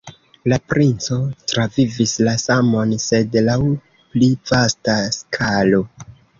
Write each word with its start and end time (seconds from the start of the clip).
La 0.51 0.57
princo 0.71 1.17
travivis 1.51 2.15
la 2.29 2.33
samon, 2.45 2.97
sed 3.05 3.39
laŭ 3.51 3.61
pli 4.15 4.33
vasta 4.53 4.99
skalo. 5.23 5.87